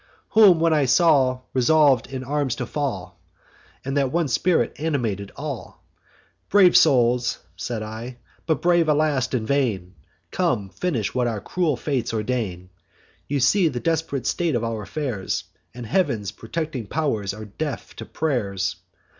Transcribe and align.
Whom 0.29 0.59
when 0.59 0.73
I 0.73 0.85
saw 0.85 1.41
resolv'd 1.53 2.07
in 2.07 2.23
arms 2.23 2.55
to 2.55 2.65
fall, 2.65 3.21
And 3.85 3.95
that 3.97 4.11
one 4.11 4.29
spirit 4.29 4.73
animated 4.79 5.31
all: 5.35 5.83
'Brave 6.49 6.75
souls!' 6.75 7.37
said 7.55 7.83
I, 7.83 8.17
'but 8.47 8.63
brave, 8.63 8.89
alas! 8.89 9.31
in 9.31 9.45
vain: 9.45 9.93
Come, 10.31 10.69
finish 10.69 11.13
what 11.13 11.27
our 11.27 11.39
cruel 11.39 11.77
fates 11.77 12.15
ordain. 12.15 12.71
You 13.27 13.39
see 13.39 13.67
the 13.67 13.79
desp'rate 13.79 14.25
state 14.25 14.55
of 14.55 14.63
our 14.63 14.81
affairs, 14.81 15.43
And 15.71 15.85
heav'n's 15.85 16.31
protecting 16.31 16.87
pow'rs 16.87 17.31
are 17.35 17.45
deaf 17.45 17.95
to 17.97 18.05
pray'rs. 18.07 18.77